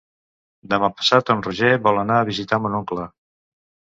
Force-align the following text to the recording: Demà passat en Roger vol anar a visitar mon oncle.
Demà 0.71 0.87
passat 1.01 1.29
en 1.33 1.43
Roger 1.49 1.69
vol 1.87 2.01
anar 2.05 2.17
a 2.21 2.25
visitar 2.31 2.61
mon 2.65 2.79
oncle. 2.81 3.05